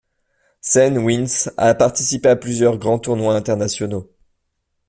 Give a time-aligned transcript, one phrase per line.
[0.61, 4.09] Senne Wyns a participé à plusieurs grands tournois internationaux.